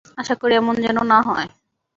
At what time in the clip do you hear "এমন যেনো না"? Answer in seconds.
0.55-1.19